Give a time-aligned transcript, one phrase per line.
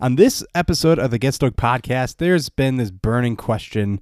[0.00, 4.00] On this episode of the Get Stoked podcast, there's been this burning question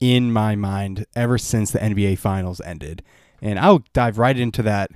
[0.00, 3.02] in my mind ever since the NBA Finals ended.
[3.40, 4.90] And I'll dive right into that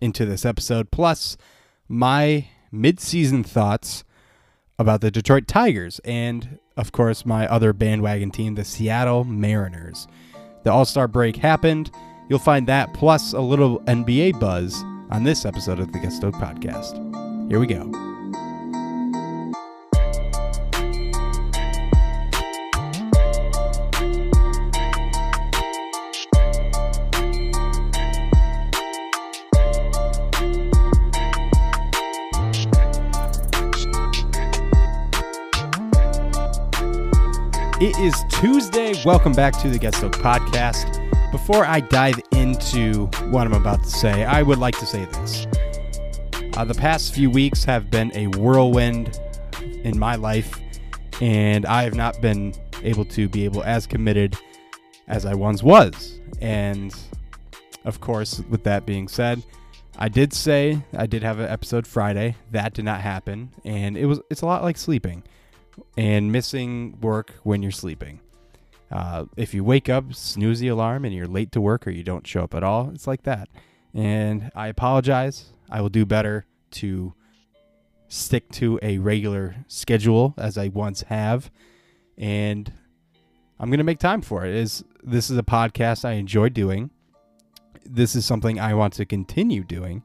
[0.00, 1.36] into this episode, plus
[1.88, 4.04] my mid-season thoughts
[4.78, 10.08] about the Detroit Tigers and, of course, my other bandwagon team, the Seattle Mariners.
[10.64, 11.90] The All Star break happened.
[12.28, 16.38] You'll find that plus a little NBA buzz on this episode of the Get Stoked
[16.38, 16.98] podcast.
[17.50, 18.11] Here we go.
[37.82, 38.94] It is Tuesday.
[39.04, 41.02] Welcome back to the Get Stoked podcast.
[41.32, 45.48] Before I dive into what I'm about to say, I would like to say this.
[46.56, 49.18] Uh, the past few weeks have been a whirlwind
[49.82, 50.60] in my life,
[51.20, 54.36] and I have not been able to be able as committed
[55.08, 56.20] as I once was.
[56.40, 56.94] And
[57.84, 59.42] of course, with that being said,
[59.98, 62.36] I did say I did have an episode Friday.
[62.52, 65.24] That did not happen, and it was it's a lot like sleeping
[65.96, 68.20] and missing work when you're sleeping.
[68.90, 72.02] Uh, if you wake up, snooze the alarm, and you're late to work or you
[72.02, 73.48] don't show up at all, it's like that.
[73.94, 75.52] And I apologize.
[75.70, 77.14] I will do better to
[78.08, 81.50] stick to a regular schedule as I once have.
[82.18, 82.70] And
[83.58, 84.54] I'm going to make time for it.
[84.54, 86.90] Is This is a podcast I enjoy doing.
[87.84, 90.02] This is something I want to continue doing.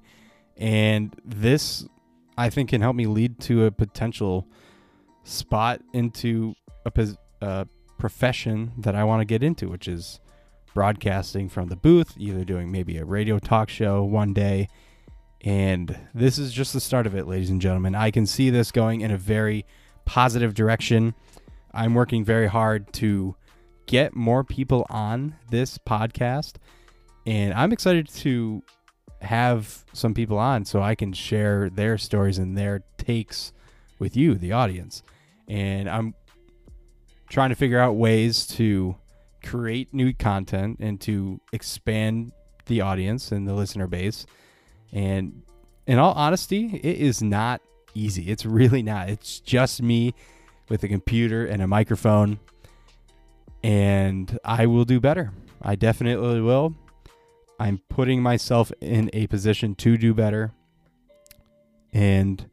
[0.56, 1.86] And this,
[2.38, 4.48] I think, can help me lead to a potential
[5.28, 6.56] spot into
[7.42, 7.68] a
[8.00, 10.20] profession that I want to get into, which is
[10.74, 14.70] broadcasting from the booth, either doing maybe a radio talk show one day.
[15.42, 17.94] And this is just the start of it, ladies and gentlemen.
[17.94, 19.66] I can see this going in a very
[20.06, 21.14] positive direction.
[21.74, 23.36] I'm working very hard to
[23.86, 26.56] get more people on this podcast.
[27.26, 28.64] And I'm excited to
[29.22, 33.52] have some people on so I can share their stories and their takes
[34.00, 35.04] with you, the audience
[35.48, 36.14] and I'm
[37.30, 38.96] trying to figure out ways to
[39.44, 42.32] create new content and to expand
[42.66, 44.26] the audience and the listener base.
[44.92, 45.44] And
[45.86, 47.62] in all honesty, it is not
[47.94, 48.30] easy.
[48.30, 49.10] It's really not.
[49.10, 50.14] It's just me
[50.70, 52.40] with a computer and a microphone.
[53.64, 55.32] And I will do better.
[55.62, 56.76] I definitely will.
[57.60, 60.52] I'm putting myself in a position to do better
[61.92, 62.50] and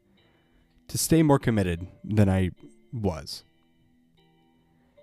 [0.87, 2.51] to stay more committed than I
[2.95, 3.43] was.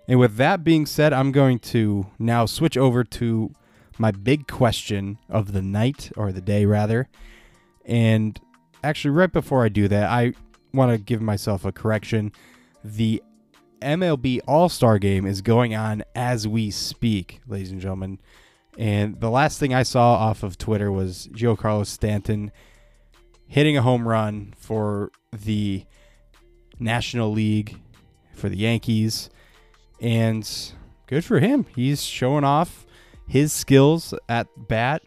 [0.07, 3.53] And with that being said, I'm going to now switch over to
[3.97, 7.07] my big question of the night, or the day rather.
[7.85, 8.39] And
[8.83, 10.33] actually, right before I do that, I
[10.73, 12.31] want to give myself a correction.
[12.83, 13.21] The
[13.81, 18.19] MLB All Star game is going on as we speak, ladies and gentlemen.
[18.77, 22.51] And the last thing I saw off of Twitter was Giancarlo Stanton
[23.47, 25.85] hitting a home run for the
[26.79, 27.79] National League
[28.33, 29.29] for the Yankees.
[30.01, 30.47] And
[31.07, 31.65] good for him.
[31.75, 32.85] He's showing off
[33.27, 35.01] his skills at bat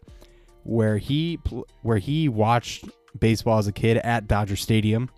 [0.63, 1.35] where he
[1.81, 2.85] where he watched
[3.17, 5.09] baseball as a kid at Dodger Stadium.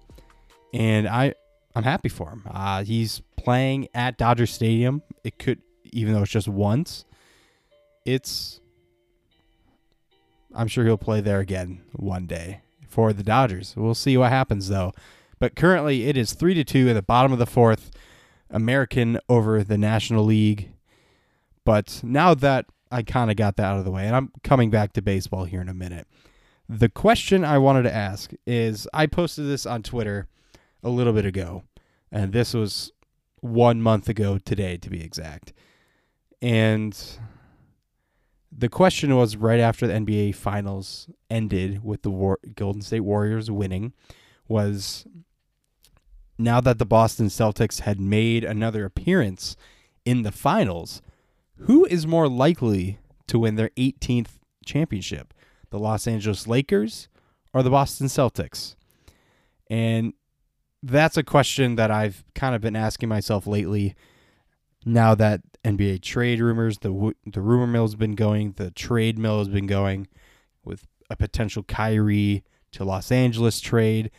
[0.73, 1.33] And I
[1.75, 2.43] I'm happy for him.
[2.49, 5.01] Uh, he's playing at Dodger Stadium.
[5.23, 7.05] It could even though it's just once.
[8.05, 8.59] It's
[10.53, 13.75] I'm sure he'll play there again one day for the Dodgers.
[13.77, 14.93] We'll see what happens though.
[15.39, 17.91] But currently, it is three to two at the bottom of the fourth.
[18.49, 20.71] American over the National League.
[21.65, 24.69] But now that I kind of got that out of the way, and I'm coming
[24.69, 26.07] back to baseball here in a minute.
[26.67, 30.27] The question I wanted to ask is I posted this on Twitter
[30.83, 31.63] a little bit ago,
[32.11, 32.91] and this was
[33.41, 35.53] one month ago today, to be exact.
[36.41, 36.97] And
[38.51, 43.49] the question was right after the NBA Finals ended with the War- Golden State Warriors
[43.51, 43.93] winning
[44.47, 45.05] was
[46.39, 49.57] now that the Boston Celtics had made another appearance
[50.05, 51.01] in the finals,
[51.57, 52.97] who is more likely
[53.27, 55.33] to win their 18th championship?
[55.69, 57.09] The Los Angeles Lakers
[57.53, 58.75] or the Boston Celtics?
[59.69, 60.13] And
[60.81, 63.93] that's a question that I've kind of been asking myself lately.
[64.85, 69.39] Now that NBA trade rumors, the the rumor mill has been going, the trade mill
[69.39, 70.07] has been going
[70.63, 74.09] with a potential Kyrie to Los Angeles trade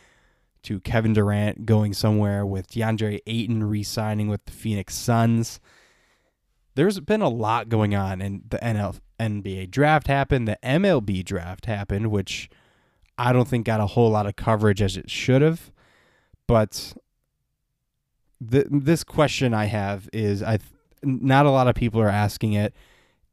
[0.63, 5.59] to Kevin Durant going somewhere with DeAndre Ayton re-signing with the Phoenix Suns.
[6.75, 11.65] There's been a lot going on, and the NL, NBA draft happened, the MLB draft
[11.65, 12.49] happened, which
[13.17, 15.71] I don't think got a whole lot of coverage as it should have.
[16.47, 16.93] But
[18.49, 20.59] th- this question I have is I
[21.03, 22.73] not a lot of people are asking it.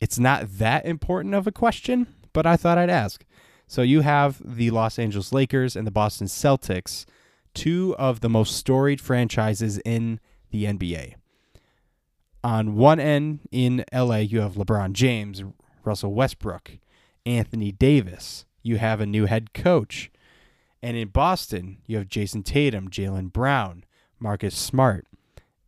[0.01, 3.25] It's not that important of a question, but I thought I'd ask.
[3.67, 7.05] So you have the Los Angeles Lakers and the Boston Celtics,
[7.55, 11.15] two of the most storied franchises in the NBA.
[12.45, 15.43] On one end in LA, you have LeBron James,
[15.85, 16.79] Russell Westbrook,
[17.27, 18.45] Anthony Davis.
[18.63, 20.11] You have a new head coach.
[20.83, 23.85] And in Boston, you have Jayson Tatum, Jaylen Brown,
[24.21, 25.07] Marcus Smart,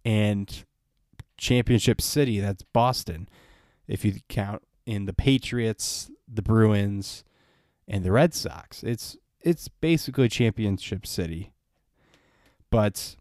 [0.05, 0.65] and
[1.37, 3.29] Championship City, that's Boston.
[3.89, 7.25] If you count in the Patriots, the Bruins,
[7.89, 8.83] and the Red Sox.
[8.83, 11.53] It's it's basically championship city.
[12.71, 13.17] But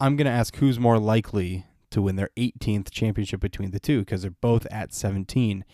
[0.00, 4.00] I'm going to ask who's more likely to win their 18th championship between the two
[4.00, 5.64] because they're both at 17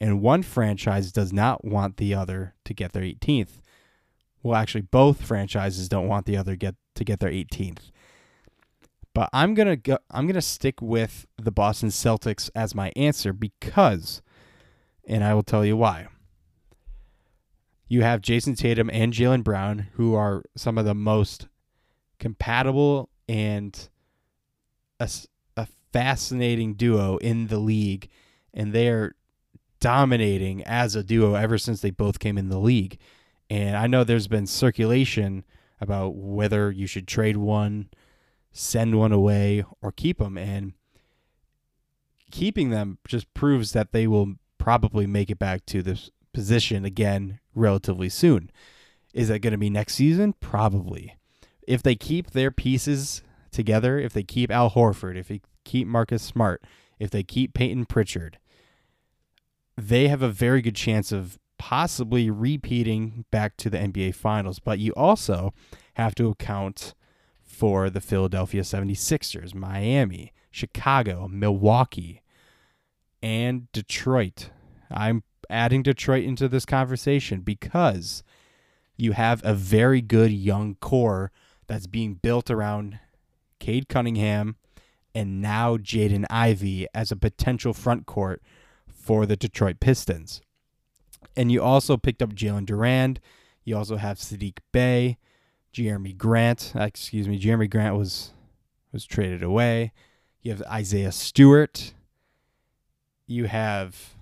[0.00, 3.58] and one franchise does not want the other to get their 18th.
[4.42, 7.90] Well, actually both franchises don't want the other get to get their 18th.
[9.14, 13.32] But I'm to go I'm going to stick with the Boston Celtics as my answer
[13.32, 14.22] because
[15.06, 16.08] and I will tell you why.
[17.88, 21.48] You have Jayson Tatum and Jaylen Brown, who are some of the most
[22.18, 23.88] compatible and
[25.00, 25.08] a,
[25.56, 28.08] a fascinating duo in the league,
[28.52, 29.14] and they're
[29.80, 32.98] dominating as a duo ever since they both came in the league.
[33.48, 35.44] And I know there's been circulation
[35.80, 37.88] about whether you should trade one,
[38.52, 40.36] send one away, or keep them.
[40.36, 40.74] And
[42.30, 47.40] keeping them just proves that they will probably make it back to this position again
[47.58, 48.50] relatively soon.
[49.12, 50.34] Is that going to be next season?
[50.40, 51.16] Probably.
[51.66, 56.22] If they keep their pieces together, if they keep Al Horford, if they keep Marcus
[56.22, 56.62] Smart,
[56.98, 58.38] if they keep Payton Pritchard,
[59.76, 64.58] they have a very good chance of possibly repeating back to the NBA Finals.
[64.58, 65.52] But you also
[65.94, 66.94] have to account
[67.42, 72.22] for the Philadelphia 76ers, Miami, Chicago, Milwaukee,
[73.22, 74.50] and Detroit.
[74.90, 78.22] I'm adding Detroit into this conversation because
[78.96, 81.30] you have a very good young core
[81.66, 82.98] that's being built around
[83.58, 84.56] Cade Cunningham
[85.14, 88.42] and now Jaden Ivey as a potential front court
[88.86, 90.40] for the Detroit Pistons.
[91.36, 93.18] And you also picked up Jalen Duren.
[93.64, 95.18] You also have Saddiq Bey,
[95.72, 96.72] Jerami Grant.
[96.74, 98.32] Excuse me, Jerami Grant was
[98.92, 99.92] was traded away.
[100.42, 101.94] You have Isaiah Stewart.
[103.26, 104.14] You have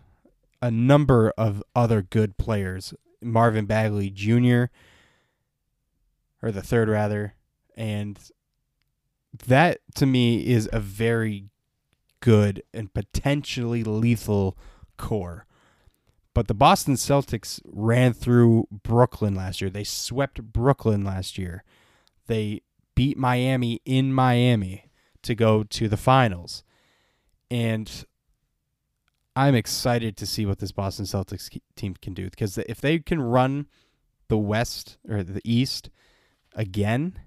[0.60, 2.94] a number of other good players.
[3.22, 4.64] Marvin Bagley Jr.
[6.42, 7.34] or the third rather,
[7.76, 8.18] and
[9.46, 11.46] that to me is a very
[12.20, 14.56] good and potentially lethal
[14.96, 15.46] core.
[16.34, 19.70] But the Boston Celtics ran through Brooklyn last year.
[19.70, 21.64] They swept Brooklyn last year.
[22.26, 22.60] They
[22.94, 24.90] beat Miami in Miami
[25.22, 26.62] to go to the finals.
[27.50, 28.04] And
[29.36, 33.20] I'm excited to see what this Boston Celtics team can do because if they can
[33.20, 33.66] run
[34.28, 35.90] the West or the East
[36.54, 37.18] again,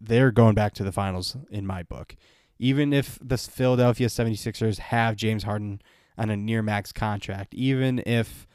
[0.00, 2.16] they're going back to the finals in my book.
[2.58, 5.82] Even if the Philadelphia 76ers have James Harden
[6.16, 8.46] on a near max contract, even if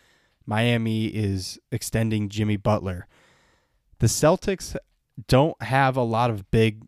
[0.48, 3.08] Miami is extending Jimmy Butler,
[4.00, 4.76] the Celtics
[5.28, 6.82] don't have a lot of big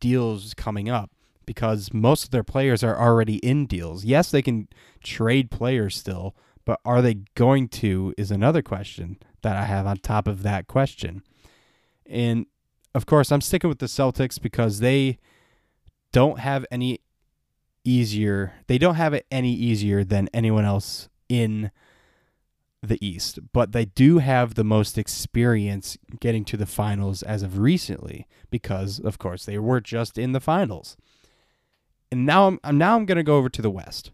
[0.00, 1.12] deals coming up
[1.46, 4.04] because most of their players are already in deals.
[4.04, 4.68] Yes, they can
[5.02, 6.34] trade players still,
[6.64, 10.66] but are they going to is another question that I have on top of that
[10.66, 11.22] question.
[12.04, 12.46] And
[12.94, 15.18] of course, I'm sticking with the Celtics because they
[16.12, 17.00] don't have any
[17.84, 18.54] easier.
[18.66, 21.70] They don't have it any easier than anyone else in
[22.82, 27.58] the East, but they do have the most experience getting to the finals as of
[27.58, 30.96] recently because of course they were just in the finals.
[32.10, 34.10] And now I'm, now I'm going to go over to the West.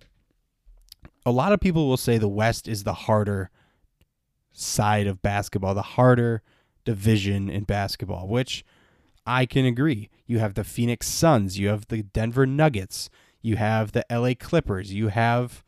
[1.24, 3.50] A lot of people will say the West is the harder
[4.52, 6.42] side of basketball, the harder
[6.84, 8.64] division in basketball, which
[9.26, 10.10] I can agree.
[10.26, 13.08] You have the Phoenix Suns, you have the Denver Nuggets,
[13.40, 15.62] you have the LA Clippers, you have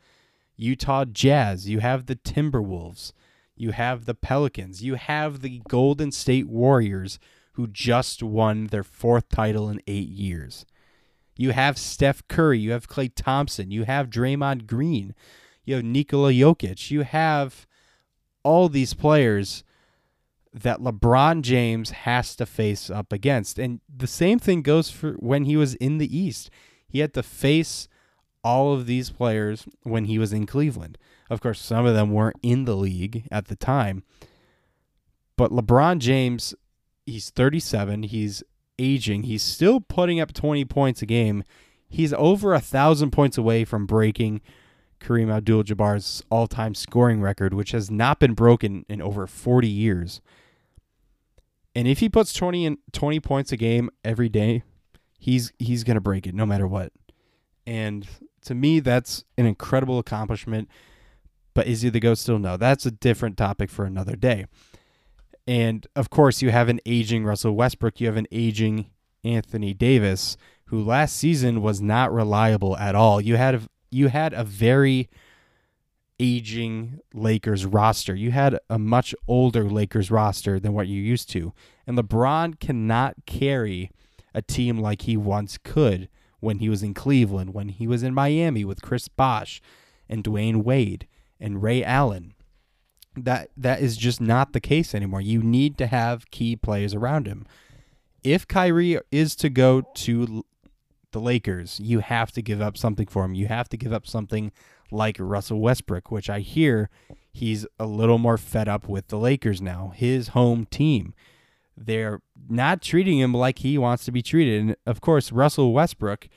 [0.57, 3.13] Utah Jazz, you have the Timberwolves,
[3.55, 7.19] you have the Pelicans, you have the Golden State Warriors
[7.53, 10.65] who just won their fourth title in 8 years.
[11.37, 12.59] You have Steph Curry.
[12.59, 13.71] You have Klay Thompson.
[13.71, 15.13] You have Draymond Green.
[15.65, 16.91] You have Nikola Jokic.
[16.91, 17.67] You have
[18.43, 19.63] all these players
[20.53, 23.59] that LeBron James has to face up against.
[23.59, 26.49] And the same thing goes for when he was in the East.
[26.87, 27.89] He had to face
[28.43, 30.97] all of these players when he was in Cleveland.
[31.29, 34.03] Of course, some of them weren't in the league at the time.
[35.35, 36.53] But LeBron James,
[37.05, 38.03] he's 37.
[38.03, 38.43] He's
[38.79, 41.43] aging, he's still putting up 20 points a game.
[41.87, 44.41] He's over a thousand points away from breaking
[44.99, 50.21] Kareem Abdul-Jabbar's all-time scoring record, which has not been broken in over 40 years.
[51.75, 54.63] And if he puts 20 and 20 points a game every day,
[55.19, 56.93] he's he's going to break it no matter what.
[57.67, 58.07] And
[58.43, 60.69] to me that's an incredible accomplishment.
[61.53, 62.39] But is he the GOAT still?
[62.39, 62.57] No.
[62.57, 64.45] That's a different topic for another day.
[65.47, 68.87] And of course, you have an aging Russell Westbrook, you have an aging
[69.23, 73.21] Anthony Davis, who last season was not reliable at all.
[73.21, 73.61] You had a,
[73.91, 75.09] you had a very
[76.19, 78.15] aging Lakers roster.
[78.15, 81.53] You had a much older Lakers roster than what you used to.
[81.85, 83.91] And LeBron cannot carry
[84.33, 86.09] a team like he once could
[86.39, 89.61] when he was in Cleveland, when he was in Miami with Chris Bosh
[90.07, 91.07] and Dwyane Wade
[91.39, 92.33] and Ray Allen.
[93.17, 95.21] That that is just not the case anymore.
[95.21, 97.45] You need to have key players around him.
[98.23, 100.43] If Kyrie is to go to
[101.11, 103.33] the Lakers, you have to give up something for him.
[103.35, 104.51] You have to give up something
[104.91, 106.89] like Russell Westbrook, which I hear
[107.31, 111.13] he's a little more fed up with the Lakers now, his home team.
[111.77, 114.61] They're not treating him like he wants to be treated.
[114.61, 116.29] And of course, Russell Westbrook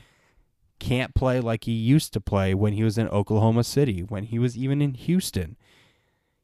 [0.78, 4.38] can't play like he used to play when he was in Oklahoma City, when he
[4.38, 5.56] was even in Houston.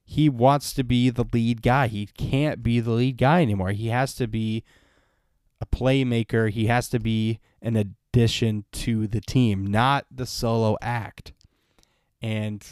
[0.05, 1.87] He wants to be the lead guy.
[1.89, 3.71] He can't be the lead guy anymore.
[3.71, 4.63] He has to be
[5.61, 6.51] a playmaker.
[6.51, 11.33] He has to be an addition to the team, not the solo act.
[12.21, 12.65] And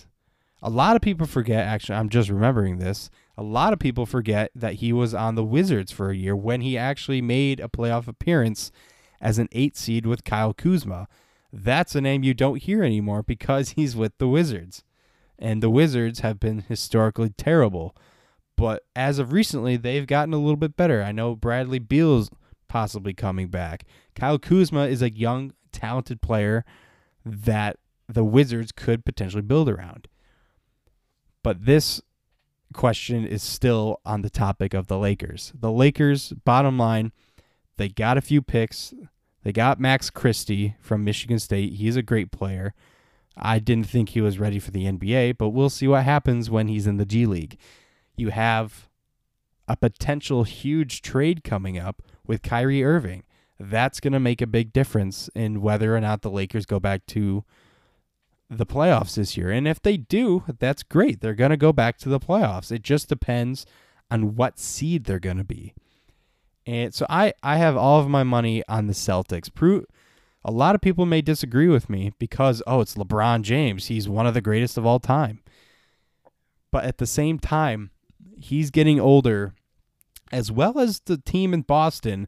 [0.62, 3.10] a lot of people forget, actually, I'm just remembering this.
[3.36, 6.60] A lot of people forget that he was on the Wizards for a year when
[6.60, 8.70] he actually made a playoff appearance
[9.20, 11.08] as an eight seed with Kyle Kuzma.
[11.52, 14.84] That's a name you don't hear anymore because he's with the Wizards.
[15.42, 17.96] And the Wizards have been historically terrible.
[18.56, 21.02] But as of recently, they've gotten a little bit better.
[21.02, 22.30] I know Bradley Beal's
[22.68, 23.84] possibly coming back.
[24.14, 26.64] Kyle Kuzma is a young, talented player
[27.24, 30.06] that the Wizards could potentially build around.
[31.42, 32.00] But this
[32.72, 35.52] question is still on the topic of the Lakers.
[35.58, 37.10] The Lakers, bottom line,
[37.78, 38.94] they got a few picks.
[39.42, 41.74] They got Max Christie from Michigan State.
[41.74, 42.74] He's a great player.
[43.36, 46.68] I didn't think he was ready for the NBA, but we'll see what happens when
[46.68, 47.58] he's in the G League.
[48.16, 48.88] You have
[49.68, 53.24] a potential huge trade coming up with Kyrie Irving.
[53.58, 57.06] That's going to make a big difference in whether or not the Lakers go back
[57.06, 57.44] to
[58.50, 59.50] the playoffs this year.
[59.50, 61.20] And if they do, that's great.
[61.20, 62.70] They're going to go back to the playoffs.
[62.70, 63.64] It just depends
[64.10, 65.74] on what seed they're going to be.
[66.66, 69.52] And so I, I have all of my money on the Celtics.
[69.52, 69.86] Pro-
[70.44, 73.86] a lot of people may disagree with me because, oh, it's LeBron James.
[73.86, 75.40] He's one of the greatest of all time.
[76.70, 77.90] But at the same time,
[78.36, 79.54] he's getting older,
[80.32, 82.26] as well as the team in Boston.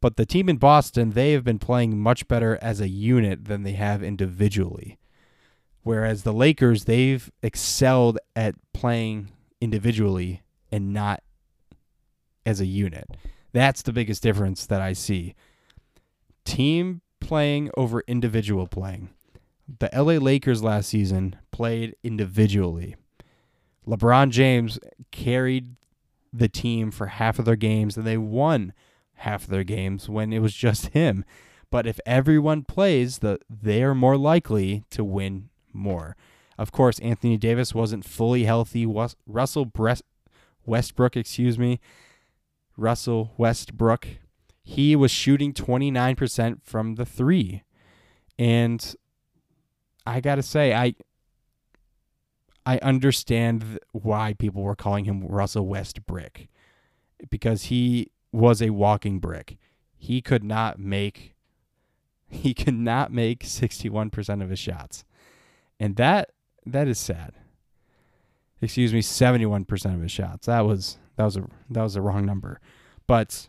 [0.00, 3.64] But the team in Boston, they have been playing much better as a unit than
[3.64, 4.98] they have individually.
[5.82, 11.22] Whereas the Lakers, they've excelled at playing individually and not
[12.46, 13.08] as a unit.
[13.52, 15.34] That's the biggest difference that I see.
[16.44, 19.08] Team playing over individual playing.
[19.78, 22.96] The LA Lakers last season played individually.
[23.86, 24.80] LeBron James
[25.12, 25.76] carried
[26.32, 28.72] the team for half of their games and they won
[29.14, 31.24] half of their games when it was just him.
[31.70, 36.16] But if everyone plays, the they are more likely to win more.
[36.58, 38.84] Of course, Anthony Davis wasn't fully healthy.
[39.24, 39.70] Russell
[40.66, 41.78] Westbrook, excuse me,
[42.76, 44.08] Russell Westbrook,
[44.62, 47.62] he was shooting 29% from the three.
[48.38, 48.94] And
[50.06, 50.94] I got to say, I
[52.66, 56.48] I understand why people were calling him Russell West Brick
[57.30, 59.56] because he was a walking brick.
[59.96, 61.34] He could not make
[62.28, 65.04] he could not make 61% of his shots.
[65.78, 66.30] And that
[66.66, 67.32] that is sad.
[68.62, 70.46] Excuse me, 71% of his shots.
[70.46, 72.60] That was that was a that was a wrong number.
[73.06, 73.48] But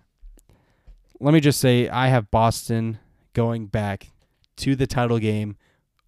[1.21, 2.97] let me just say I have Boston
[3.33, 4.11] going back
[4.57, 5.55] to the title game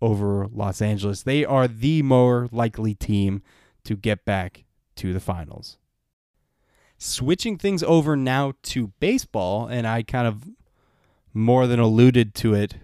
[0.02, 1.22] over Los Angeles.
[1.24, 3.44] They are the more likely team
[3.86, 4.66] to get back
[4.96, 5.78] to the finals.
[6.98, 10.50] Switching things over now to baseball, and I kind of
[11.34, 12.76] more than alluded to it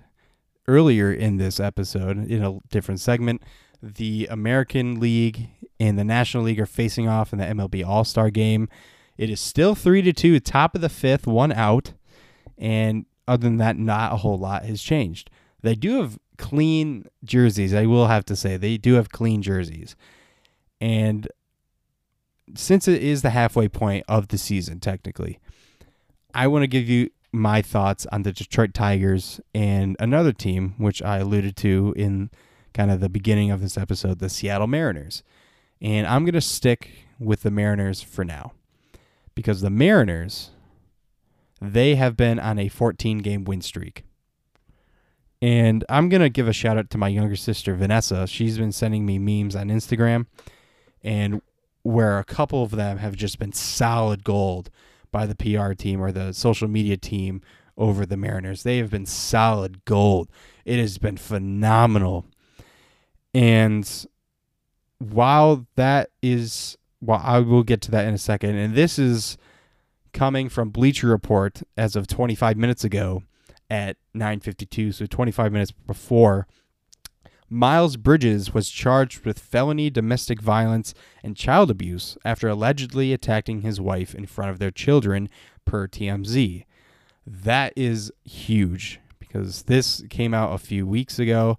[0.68, 3.42] earlier in this episode in a different segment,
[3.82, 8.30] the American League and the National League are facing off in the MLB All Star
[8.30, 8.70] game.
[9.18, 11.94] It is still three to two, top of the fifth, one out,
[12.60, 15.32] and other than that, not a whole lot has changed.
[15.62, 17.74] They do have clean jerseys.
[17.74, 19.96] I will have to say they do have clean jerseys,
[20.80, 21.28] and
[22.56, 25.40] since it is the halfway point of the season, technically,
[26.34, 31.02] I want to give you my thoughts on the Detroit Tigers and another team, which
[31.02, 32.30] I alluded to in
[32.74, 35.24] kind of the beginning of this episode, the Seattle Mariners.
[35.82, 38.54] And I'm going to stick with the Mariners for now
[39.36, 40.52] because the Mariners,
[41.62, 44.04] they have been on a 14 game win streak.
[45.42, 48.28] And I'm going to give a shout out to my younger sister, Vanessa.
[48.28, 50.26] She's been sending me memes on Instagram,
[51.02, 51.42] and
[51.84, 54.70] where a couple of them have just been solid gold
[55.12, 57.42] by the PR team or the social media team
[57.78, 58.64] over the Mariners.
[58.64, 60.30] They have been solid gold.
[60.66, 62.26] It has been phenomenal.
[63.34, 64.08] And
[65.00, 68.56] while that is, well, I will get to that in a second.
[68.56, 69.38] And this is
[70.14, 73.24] coming from Bleacher Report as of 25 minutes ago
[73.70, 76.48] at 9:52, so 25 minutes before
[77.50, 83.82] Miles Bridges was charged with felony domestic violence and child abuse after allegedly attacking his
[83.82, 85.30] wife in front of their children,
[85.66, 86.66] per TMZ.
[87.26, 91.58] That is huge because this came out a few weeks ago,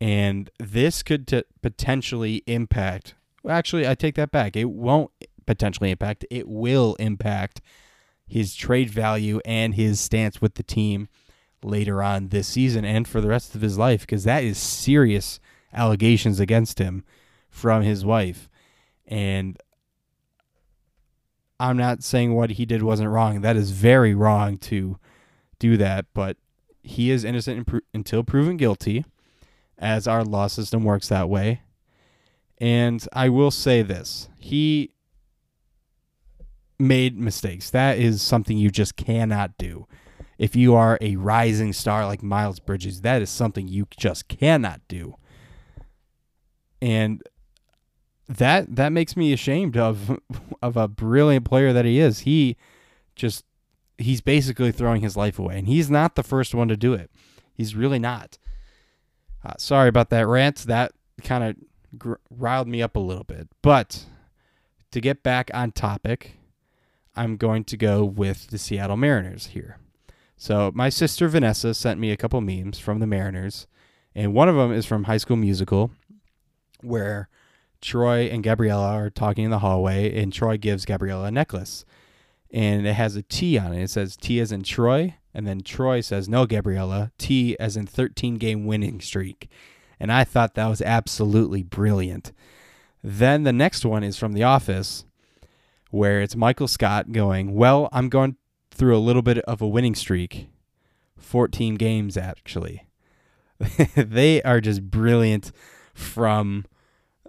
[0.00, 3.14] and this could t- potentially impact.
[3.48, 4.56] Actually, I take that back.
[4.56, 5.10] It won't
[5.46, 7.60] potentially impact, it will impact
[8.26, 11.08] his trade value and his stance with the team
[11.62, 15.40] later on this season and for the rest of his life because that is serious
[15.72, 17.04] allegations against him
[17.48, 18.48] from his wife.
[19.06, 19.58] And
[21.58, 23.40] I'm not saying what he did wasn't wrong.
[23.40, 24.98] That is very wrong to
[25.58, 26.36] do that, but
[26.82, 29.04] he is innocent until proven guilty,
[29.78, 31.62] as our law system works that way.
[32.58, 34.90] And I will say this he
[36.78, 37.70] made mistakes.
[37.70, 39.86] That is something you just cannot do
[40.38, 44.80] if you are a rising star like Miles Bridges, that is something you just cannot
[44.88, 45.16] do.
[46.82, 47.22] And
[48.28, 50.18] that that makes me ashamed of
[50.62, 52.20] of a brilliant player that he is.
[52.20, 52.56] He
[53.14, 53.44] just
[53.98, 57.10] he's basically throwing his life away, and he's not the first one to do it.
[57.54, 58.36] He's really not.
[59.44, 60.58] Uh, sorry about that rant.
[60.66, 61.56] That kind of
[61.98, 63.48] gr- riled me up a little bit.
[63.62, 64.04] But
[64.90, 66.35] to get back on topic,
[67.16, 69.78] I'm going to go with the Seattle Mariners here.
[70.36, 73.66] So my sister Vanessa sent me a couple memes from the Mariners,
[74.14, 75.90] and one of them is from High School Musical,
[76.82, 77.30] where
[77.80, 81.86] Troy and Gabriella are talking in the hallway, and Troy gives Gabriella a necklace,
[82.50, 83.82] and it has a T on it.
[83.84, 87.86] It says T as in Troy, and then Troy says no, Gabriella, T as in
[87.86, 89.48] 13 game winning streak,
[89.98, 92.32] and I thought that was absolutely brilliant.
[93.02, 95.05] Then the next one is from The Office,
[95.96, 98.36] where it's Michael Scott going, Well, I'm going
[98.70, 100.48] through a little bit of a winning streak
[101.16, 102.86] 14 games, actually.
[103.96, 105.50] they are just brilliant
[105.94, 106.66] from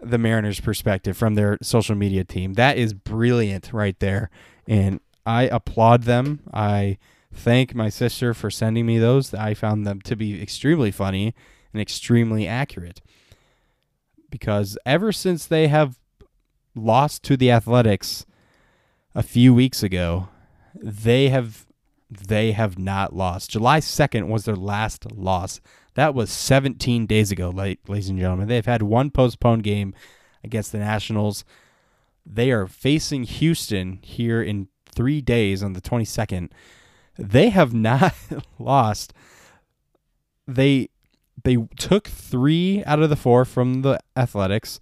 [0.01, 2.53] the Mariners' perspective, from their social media team.
[2.53, 4.30] That is brilliant right there.
[4.67, 6.41] And I applaud them.
[6.53, 6.97] I
[7.34, 9.34] thank my sister for sending me those.
[9.34, 11.34] I found them to be extremely funny
[11.73, 13.01] and extremely accurate.
[14.30, 15.97] Because ever since they have
[16.75, 18.25] lost to the Athletics
[19.17, 20.30] a few weeks ago,
[20.75, 21.65] they have
[22.10, 23.49] they have not lost.
[23.49, 25.60] July 2nd was their last loss.
[25.95, 28.47] That was 17 days ago, ladies and gentlemen.
[28.47, 29.93] They've had one postponed game
[30.43, 31.43] against the Nationals.
[32.25, 36.51] They are facing Houston here in three days on the 22nd.
[37.17, 38.13] They have not
[38.60, 39.13] lost.
[40.47, 40.89] They
[41.43, 44.80] they took three out of the four from the Athletics.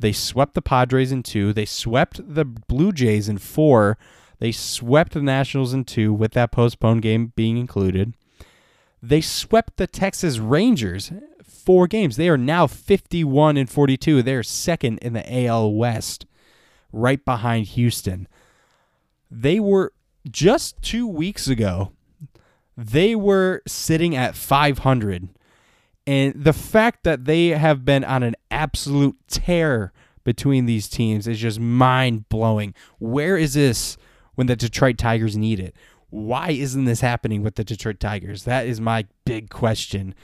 [0.00, 1.52] They swept the Padres in two.
[1.52, 3.98] They swept the Blue Jays in four.
[4.38, 8.14] They swept the Nationals in two, with that postponed game being included.
[9.02, 11.10] They swept the Texas Rangers
[11.42, 12.16] four games.
[12.16, 14.22] They are now 51 and 42.
[14.22, 16.26] They're second in the AL West,
[16.92, 18.28] right behind Houston.
[19.30, 19.92] They were
[20.30, 21.92] just two weeks ago,
[22.76, 25.28] they were sitting at 500.
[26.08, 29.92] And the fact that they have been on an absolute tear
[30.24, 32.74] between these teams is just mind blowing.
[32.98, 33.98] Where is this
[34.38, 35.74] when the Detroit Tigers need it.
[36.10, 38.44] Why isn't this happening with the Detroit Tigers?
[38.44, 40.14] That is my big question.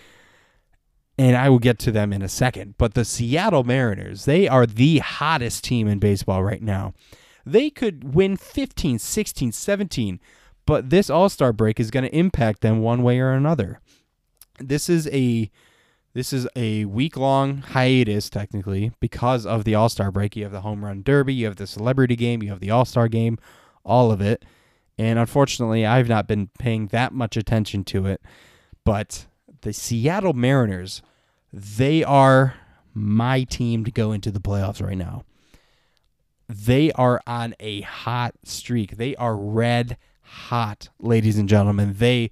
[1.19, 2.77] And I will get to them in a second.
[2.79, 6.95] But the Seattle Mariners, they are the hottest team in baseball right now.
[7.45, 10.21] They could win 15, 16, 17,
[10.65, 13.81] but this All Star break is going to impact them one way or another.
[14.61, 15.51] This is a
[16.15, 20.37] this is a week long hiatus, technically, because of the All Star break.
[20.37, 22.85] You have the home run derby, you have the celebrity game, you have the All
[22.85, 23.39] Star game
[23.85, 24.45] all of it.
[24.97, 28.23] And unfortunately, I've not been paying that much attention to it.
[28.85, 29.27] But
[29.63, 31.03] the Seattle Mariners,
[31.53, 32.55] they are
[32.93, 35.25] my team to go into the playoffs right now.
[36.49, 38.97] They are on a hot streak.
[38.97, 41.95] They are red hot, ladies and gentlemen.
[41.99, 42.31] They,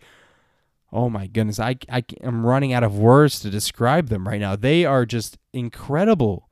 [0.92, 4.56] oh my goodness, I, I am running out of words to describe them right now.
[4.56, 6.48] They are just incredible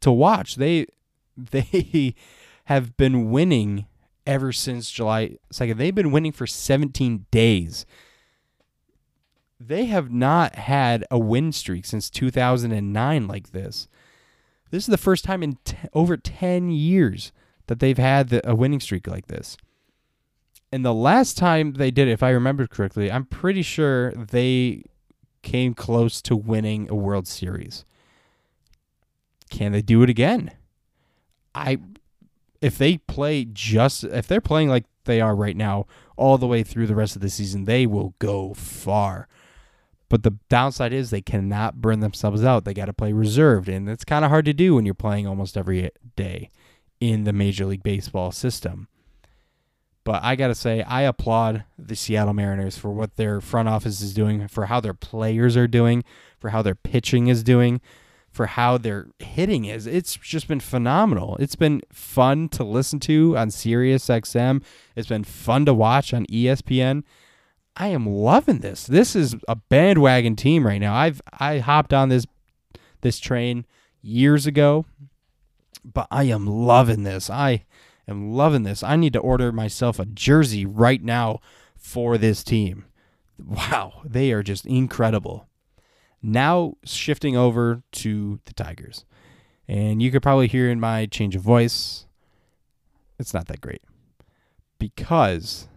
[0.00, 0.56] to watch.
[0.56, 0.86] They,
[1.36, 2.14] they
[2.66, 3.86] have been winning
[4.26, 5.76] ever since July 2nd.
[5.76, 7.84] They've been winning for 17 days.
[9.58, 13.88] They have not had a win streak since 2009 like this.
[14.70, 17.32] This is the first time in t- over 10 years
[17.66, 19.56] that they've had the, a winning streak like this.
[20.72, 24.84] And the last time they did it, if I remember correctly, I'm pretty sure they
[25.42, 27.84] came close to winning a World Series.
[29.50, 30.52] Can they do it again?
[31.54, 31.78] I
[32.60, 36.62] if they play just if they're playing like they are right now all the way
[36.62, 39.26] through the rest of the season, they will go far.
[40.08, 42.64] But the downside is they cannot burn themselves out.
[42.64, 45.26] They got to play reserved, and it's kind of hard to do when you're playing
[45.26, 46.50] almost every day
[47.00, 48.88] in the Major League Baseball system.
[50.04, 54.00] But I got to say, I applaud the Seattle Mariners for what their front office
[54.00, 56.04] is doing, for how their players are doing,
[56.38, 57.80] for how their pitching is doing,
[58.30, 59.86] for how their hitting is.
[59.86, 61.36] It's just been phenomenal.
[61.38, 64.62] It's been fun to listen to on Sirius XM.
[64.96, 67.02] It's been fun to watch on ESPN.
[67.76, 68.86] I am loving this.
[68.86, 70.94] This is a bandwagon team right now.
[70.94, 72.26] I've I hopped on this
[73.00, 73.64] this train
[74.02, 74.86] years ago,
[75.84, 77.30] but I am loving this.
[77.30, 77.64] I
[78.10, 78.82] am loving this.
[78.82, 81.40] I need to order myself a jersey right now
[81.76, 82.84] for this team.
[83.38, 85.48] Wow, they are just incredible.
[86.22, 89.04] Now shifting over to the Tigers.
[89.66, 92.06] And you could probably hear in my change of voice,
[93.18, 93.82] it's not that great.
[94.78, 95.68] Because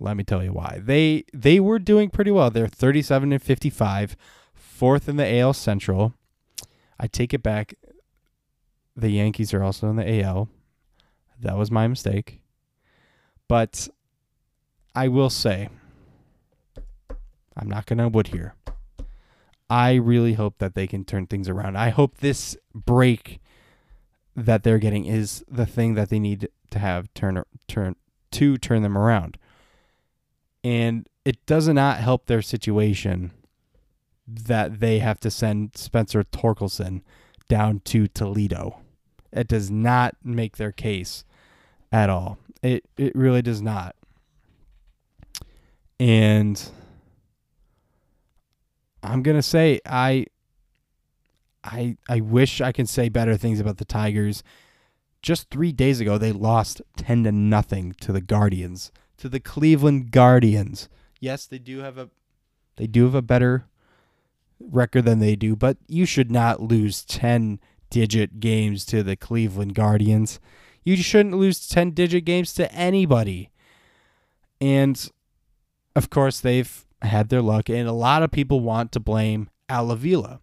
[0.00, 0.80] let me tell you why.
[0.82, 2.50] They they were doing pretty well.
[2.50, 4.16] They're 37 and 55,
[4.54, 6.14] fourth in the AL Central.
[6.98, 7.74] I take it back.
[8.96, 10.48] The Yankees are also in the AL.
[11.40, 12.40] That was my mistake.
[13.48, 13.88] But
[14.94, 15.68] I will say
[17.56, 18.54] I'm not going to wood here.
[19.68, 21.76] I really hope that they can turn things around.
[21.76, 23.40] I hope this break
[24.34, 27.96] that they're getting is the thing that they need to have turn turn
[28.32, 29.38] to turn them around.
[30.64, 33.32] And it does not help their situation
[34.26, 37.02] that they have to send Spencer Torkelson
[37.48, 38.80] down to Toledo.
[39.32, 41.24] It does not make their case
[41.92, 42.38] at all.
[42.62, 43.96] It it really does not.
[45.98, 46.70] And
[49.02, 50.26] I'm gonna say I
[51.64, 54.42] I I wish I can say better things about the Tigers.
[55.22, 60.10] Just three days ago, they lost ten to nothing to the Guardians, to the Cleveland
[60.10, 60.88] Guardians.
[61.20, 62.08] Yes, they do have a
[62.76, 63.66] they do have a better
[64.58, 69.74] record than they do, but you should not lose ten digit games to the Cleveland
[69.74, 70.40] Guardians.
[70.84, 73.50] You shouldn't lose 10 digit games to anybody.
[74.60, 75.10] And
[75.96, 79.90] of course, they've had their luck, and a lot of people want to blame Al
[79.90, 80.40] Avila.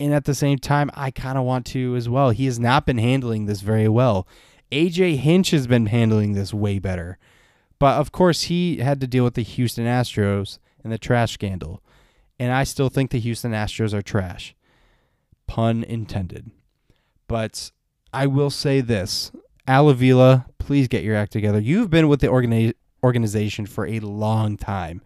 [0.00, 2.30] And at the same time, I kind of want to as well.
[2.30, 4.26] He has not been handling this very well.
[4.72, 7.18] AJ Hinch has been handling this way better.
[7.78, 11.82] But of course, he had to deal with the Houston Astros and the trash scandal.
[12.38, 14.54] And I still think the Houston Astros are trash.
[15.46, 16.50] Pun intended.
[17.28, 17.70] But
[18.14, 19.32] I will say this
[19.66, 21.58] Al Avila, please get your act together.
[21.58, 25.02] You've been with the organi- organization for a long time.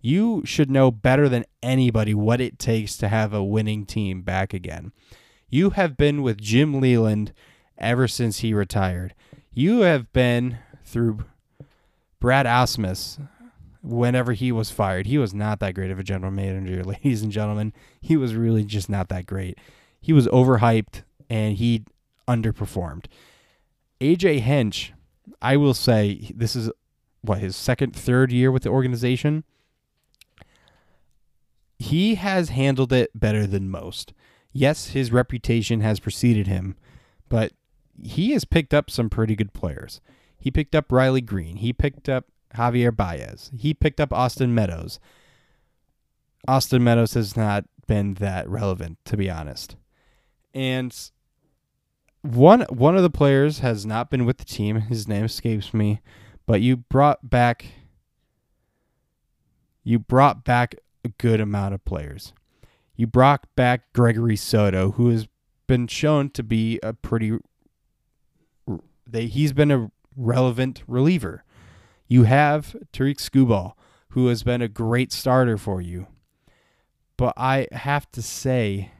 [0.00, 4.54] You should know better than anybody what it takes to have a winning team back
[4.54, 4.92] again.
[5.50, 7.32] You have been with Jim Leyland
[7.76, 9.14] ever since he retired.
[9.52, 11.24] You have been through
[12.20, 13.18] Brad Ausmus
[13.82, 15.06] whenever he was fired.
[15.06, 17.72] He was not that great of a general manager, ladies and gentlemen.
[18.00, 19.58] He was really just not that great.
[20.00, 21.84] He was overhyped and he
[22.28, 23.06] underperformed.
[24.00, 24.92] AJ Hinch,
[25.40, 26.70] I will say this is
[27.22, 29.44] what his second, third year with the organization.
[31.78, 34.12] He has handled it better than most.
[34.52, 36.76] Yes, his reputation has preceded him,
[37.28, 37.52] but
[38.02, 40.00] he has picked up some pretty good players.
[40.38, 41.56] He picked up Riley Greene.
[41.56, 43.50] He picked up Javier Baez.
[43.56, 44.98] He picked up Austin Meadows.
[46.48, 49.76] Austin Meadows has not been that relevant, to be honest.
[50.54, 50.96] And
[52.34, 54.80] one one of the players has not been with the team.
[54.82, 56.00] His name escapes me,
[56.46, 57.66] but you brought back
[59.84, 62.32] you brought back a good amount of players.
[62.96, 65.28] You brought back Gregory Soto, who has
[65.66, 67.38] been shown to be a pretty
[69.06, 71.44] they he's been a relevant reliever.
[72.08, 73.72] You have Tarik Skubal,
[74.10, 76.06] who has been a great starter for you.
[77.16, 78.90] But I have to say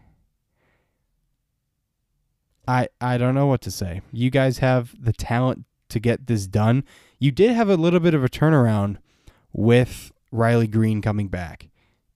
[2.67, 4.03] I I don't know what to say.
[4.13, 6.85] You guys have the talent to get this done.
[7.19, 8.97] you did have a little bit of a turnaround
[9.53, 11.69] with Riley Greene coming back.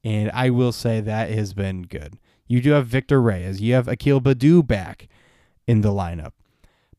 [0.02, 2.18] And I will say that has been good.
[2.46, 3.60] You do have Victor Reyes.
[3.60, 5.08] You have Akil Baddoo back
[5.66, 6.32] in the lineup.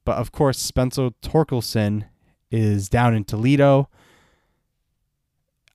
[0.05, 2.05] But of course, Spencer Torkelson
[2.49, 3.89] is down in Toledo.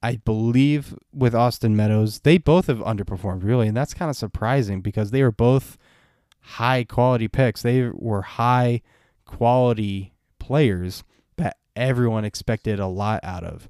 [0.03, 4.81] I believe with Austin Meadows, they both have underperformed really, and that's kind of surprising
[4.81, 5.77] because they were both
[6.47, 7.63] high quality picks.
[7.63, 8.83] They were high
[9.25, 11.03] quality players
[11.37, 13.69] that everyone expected a lot out of.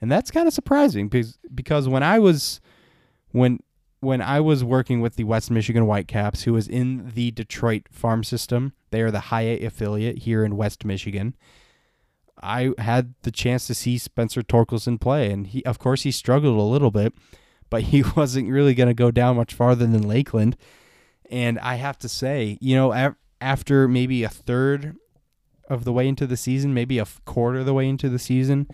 [0.00, 2.60] And that's kind of surprising because because when I was
[3.32, 3.60] when
[4.00, 8.24] when I was working with the West Michigan Whitecaps, who was in the Detroit farm
[8.24, 11.34] system, they are the high A affiliate here in West Michigan.
[12.42, 16.56] I had the chance to see Spencer Torkelson play, and he, of course, he struggled
[16.56, 17.12] a little bit,
[17.68, 20.56] but he wasn't really going to go down much farther than Lakeland.
[21.30, 24.96] And I have to say, you know, after maybe a third
[25.68, 28.66] of the way into the season, maybe a quarter of the way into the season,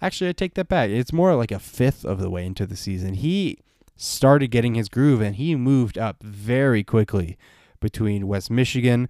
[0.00, 0.88] actually, I take that back.
[0.88, 3.14] It's more like a fifth of the way into the season.
[3.14, 3.58] He
[3.96, 7.36] started getting his groove, and he moved up very quickly
[7.80, 9.08] between West Michigan,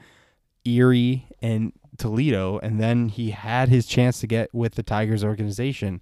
[0.65, 6.01] Erie, and Toledo, and then he had his chance to get with the Tigers organization,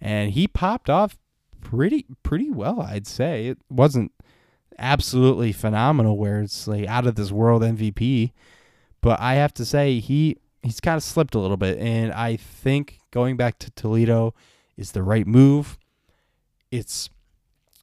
[0.00, 1.16] and he popped off
[1.60, 3.46] pretty pretty well, I'd say.
[3.46, 4.12] It wasn't
[4.78, 8.32] absolutely phenomenal where it's like out of this world MVP,
[9.00, 12.36] but I have to say he he's kind of slipped a little bit, and I
[12.36, 14.34] think going back to Toledo
[14.76, 15.78] is the right move.
[16.70, 17.10] It's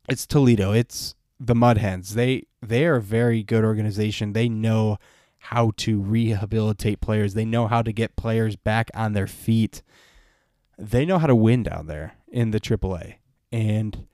[0.07, 0.71] it's Toledo.
[0.71, 2.15] It's the Mud Hens.
[2.15, 4.33] They they are a very good organization.
[4.33, 4.97] They know
[5.39, 7.33] how to rehabilitate players.
[7.33, 9.83] They know how to get players back on their feet.
[10.77, 13.15] They know how to win down there in the AAA.
[13.51, 14.07] And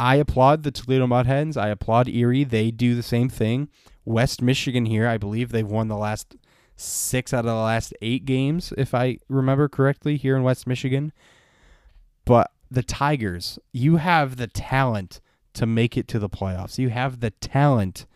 [0.00, 1.58] I applaud the Toledo Mud Hens.
[1.58, 2.42] I applaud Erie.
[2.42, 3.68] They do the same thing.
[4.06, 6.36] West Michigan here, I believe they've won the last
[6.74, 11.12] six out of the last eight games, if I remember correctly, here in West Michigan.
[12.24, 15.20] But the Tigers, you have the talent
[15.52, 16.78] to make it to the playoffs.
[16.78, 18.06] You have the talent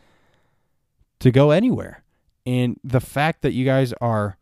[1.21, 2.03] to go anywhere.
[2.47, 4.39] And the fact that you guys are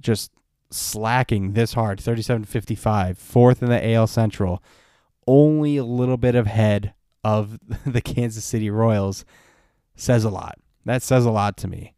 [0.00, 0.32] just
[0.70, 4.62] slacking this hard, 37 55, fourth in the AL Central,
[5.28, 9.24] only a little bit of head of the Kansas City Royals
[9.94, 10.58] says a lot.
[10.84, 11.94] That says a lot to me.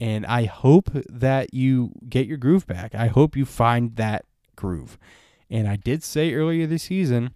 [0.00, 2.94] And I hope that you get your groove back.
[2.94, 4.98] I hope you find that groove.
[5.48, 7.34] And I did say earlier this season,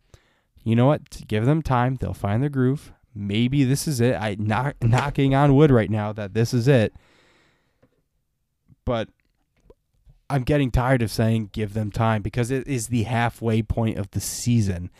[0.64, 1.26] you know what?
[1.26, 1.96] Give them time.
[1.96, 4.14] They'll find their groove maybe this is it.
[4.14, 6.94] I knock knocking on wood right now that this is it.
[8.84, 9.08] But
[10.30, 14.10] I'm getting tired of saying give them time because it is the halfway point of
[14.12, 14.90] the season.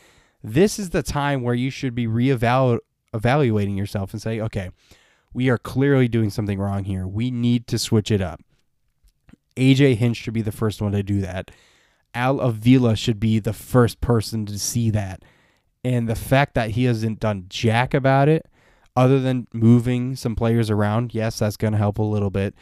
[0.43, 2.79] This is the time where you should be reevaluating
[3.13, 4.69] evaluating yourself and say, okay,
[5.33, 7.07] we are clearly doing something wrong here.
[7.07, 8.41] We need to switch it up.
[9.55, 11.51] AJ Hinch should be the first one to do that.
[12.13, 15.23] Al Avila should be the first person to see that.
[15.83, 18.47] And the fact that he hasn't done jack about it,
[18.95, 22.55] other than moving some players around, yes, that's going to help a little bit.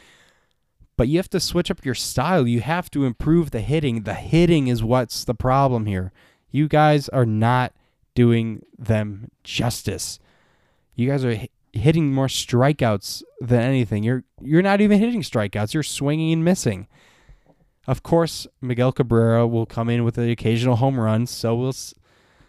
[0.98, 2.48] But you have to switch up your style.
[2.48, 4.04] You have to improve the hitting.
[4.04, 6.12] The hitting is what's the problem here.
[6.52, 7.74] You guys are not
[8.16, 10.20] doing them justice.
[10.96, 11.40] You guys are
[11.74, 14.04] hitting more strikeouts than anything.
[14.04, 15.74] You're you're not even hitting strikeouts.
[15.74, 16.88] You're swinging and missing.
[17.88, 21.26] Of course, Miguel Cabrera will come in with the occasional home run.
[21.28, 21.74] So will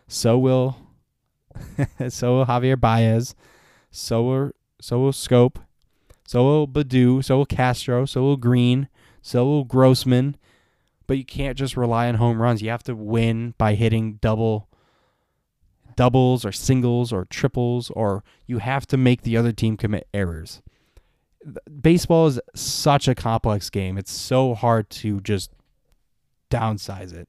[0.06, 0.78] so will
[2.08, 3.34] so will Javier Baez.
[3.90, 5.56] So will so will Schoop.
[6.26, 7.24] So will Baddoo.
[7.24, 8.04] So will Castro.
[8.04, 8.88] So will Greene.
[9.22, 10.36] So will Grossman.
[11.08, 12.62] But you can't just rely on home runs.
[12.62, 14.68] You have to win by hitting double
[15.96, 20.62] doubles or singles or triples or you have to make the other team commit errors.
[21.82, 23.98] Baseball is such a complex game.
[23.98, 25.50] It's so hard to just
[26.50, 27.28] downsize it.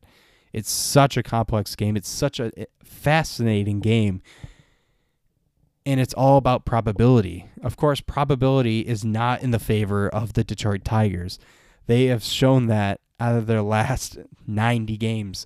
[0.54, 1.98] It's such a complex game.
[1.98, 4.22] It's such a eh, fascinating game.
[5.84, 7.48] And it's all about probability.
[7.64, 11.40] Of course, probability is not in the favor of the Detroit Tigers.
[11.88, 15.46] They have shown that out of their last 90 games,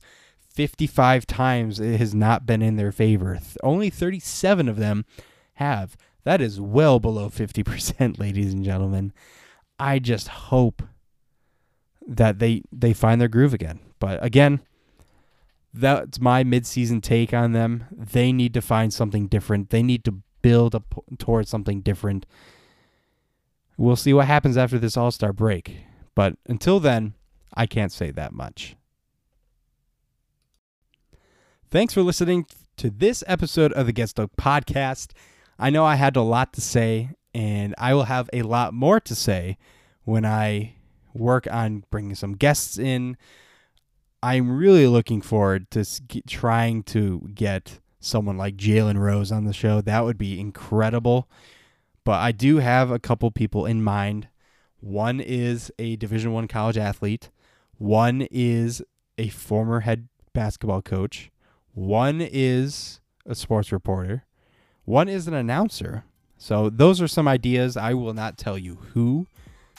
[0.49, 3.39] 55 times it has not been in their favor.
[3.63, 5.05] Only 37 of them
[5.55, 5.97] have.
[6.23, 9.13] That is well below 50%, ladies and gentlemen.
[9.79, 10.83] I just hope
[12.05, 13.79] that they they find their groove again.
[13.99, 14.61] But again,
[15.73, 17.85] that's my midseason take on them.
[17.91, 19.69] They need to find something different.
[19.69, 22.25] They need to build up towards something different.
[23.77, 25.77] We'll see what happens after this All Star break.
[26.15, 27.15] But until then,
[27.53, 28.75] I can't say that much.
[31.69, 32.45] Thanks for listening
[32.77, 35.11] to this episode of the Get Stoked podcast.
[35.57, 38.99] I know I had a lot to say, and I will have a lot more
[38.99, 39.57] to say
[40.03, 40.75] when I
[41.13, 43.17] work on bringing some guests in
[44.23, 45.83] I'm really looking forward to
[46.25, 49.81] trying to get someone like Jalen Rose on the show.
[49.81, 51.29] That would be incredible.
[52.05, 54.29] But I do have a couple people in mind.
[54.79, 57.31] One is a Division One college athlete.
[57.77, 58.81] One is
[59.17, 61.31] a former head basketball coach.
[61.73, 64.25] One is a sports reporter.
[64.85, 66.03] One is an announcer.
[66.37, 67.77] So those are some ideas.
[67.77, 69.27] I will not tell you who.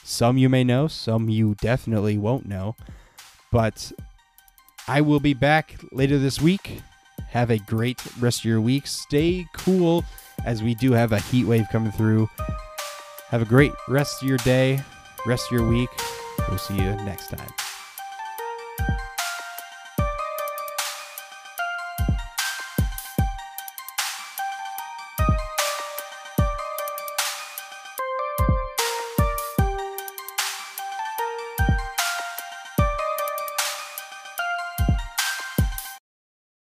[0.03, 2.75] Some you may know, some you definitely won't know.
[3.51, 3.91] But
[4.87, 6.81] I will be back later this week.
[7.29, 8.87] Have a great rest of your week.
[8.87, 10.03] Stay cool
[10.45, 12.29] as we do have a heat wave coming through.
[13.29, 14.79] Have a great rest of your day,
[15.25, 15.89] rest of your week.
[16.47, 17.64] We'll see you next time.